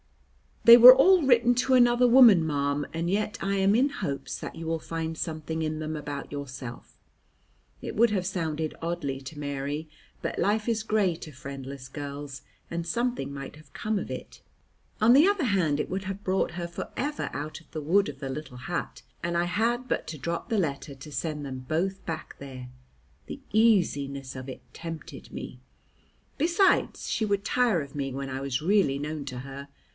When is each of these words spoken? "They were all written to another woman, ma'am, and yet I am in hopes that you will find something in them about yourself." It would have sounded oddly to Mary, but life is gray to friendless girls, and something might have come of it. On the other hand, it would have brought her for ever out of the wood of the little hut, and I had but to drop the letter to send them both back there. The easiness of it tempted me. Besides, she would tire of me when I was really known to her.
"They 0.63 0.77
were 0.77 0.95
all 0.95 1.23
written 1.23 1.53
to 1.55 1.73
another 1.73 2.07
woman, 2.07 2.45
ma'am, 2.45 2.85
and 2.93 3.09
yet 3.09 3.37
I 3.41 3.55
am 3.55 3.75
in 3.75 3.89
hopes 3.89 4.37
that 4.39 4.55
you 4.55 4.65
will 4.67 4.79
find 4.79 5.15
something 5.17 5.61
in 5.61 5.79
them 5.79 5.95
about 5.95 6.31
yourself." 6.31 6.95
It 7.81 7.95
would 7.95 8.11
have 8.11 8.25
sounded 8.27 8.75
oddly 8.81 9.21
to 9.21 9.39
Mary, 9.39 9.89
but 10.21 10.37
life 10.39 10.67
is 10.69 10.83
gray 10.83 11.15
to 11.17 11.31
friendless 11.31 11.87
girls, 11.87 12.43
and 12.69 12.85
something 12.85 13.33
might 13.33 13.55
have 13.55 13.73
come 13.73 13.97
of 13.97 14.09
it. 14.11 14.41
On 14.99 15.13
the 15.13 15.27
other 15.27 15.45
hand, 15.45 15.79
it 15.79 15.89
would 15.89 16.03
have 16.05 16.23
brought 16.23 16.51
her 16.51 16.67
for 16.67 16.89
ever 16.97 17.29
out 17.33 17.59
of 17.59 17.69
the 17.71 17.81
wood 17.81 18.07
of 18.09 18.19
the 18.19 18.29
little 18.29 18.57
hut, 18.57 19.01
and 19.23 19.35
I 19.37 19.45
had 19.45 19.87
but 19.87 20.05
to 20.07 20.17
drop 20.17 20.49
the 20.49 20.59
letter 20.59 20.93
to 20.95 21.11
send 21.11 21.43
them 21.45 21.65
both 21.67 22.03
back 22.05 22.35
there. 22.39 22.69
The 23.27 23.39
easiness 23.51 24.35
of 24.35 24.47
it 24.49 24.61
tempted 24.73 25.31
me. 25.31 25.59
Besides, 26.37 27.09
she 27.09 27.25
would 27.25 27.45
tire 27.45 27.81
of 27.81 27.95
me 27.95 28.11
when 28.11 28.29
I 28.29 28.41
was 28.41 28.63
really 28.63 28.97
known 28.99 29.25
to 29.25 29.39
her. 29.39 29.67